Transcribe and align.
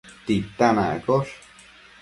titan 0.25 0.77
accosh 0.87 1.29